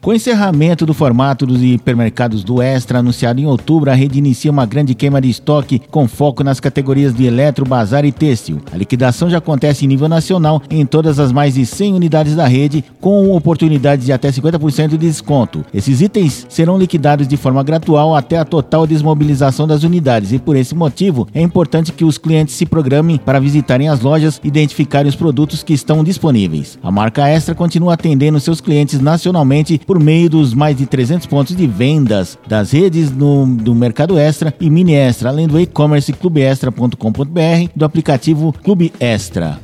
[0.00, 4.50] Com o encerramento do formato dos hipermercados do Extra anunciado em outubro, a rede inicia
[4.50, 8.62] uma grande queima de estoque com foco nas categorias de eletro, bazar e têxtil.
[8.72, 12.46] A liquidação já acontece em nível nacional em todas as mais de 100 unidades da
[12.46, 15.66] rede, com oportunidades de até 50% de desconto.
[15.72, 20.56] Esses itens serão liquidados de forma gradual até a total desmobilização das unidades e por
[20.56, 25.10] esse motivo é importante que os clientes se programem para visitarem as lojas e identificarem
[25.10, 26.78] os produtos que estão disponíveis.
[26.82, 31.56] A marca Extra continua atendendo seus clientes nacionalmente por meio dos mais de 300 pontos
[31.56, 37.70] de vendas das redes no, do Mercado Extra e Mini Extra, além do e-commerce clubeextra.com.br
[37.74, 39.58] do aplicativo Clube Extra.